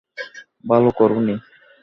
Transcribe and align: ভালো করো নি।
ভালো 0.63 0.89
করো 0.91 1.19
নি। 1.21 1.35